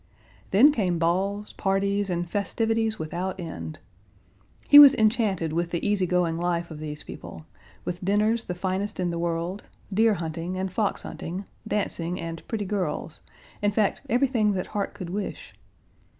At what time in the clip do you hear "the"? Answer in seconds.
5.69-5.87, 8.45-8.55, 9.11-9.19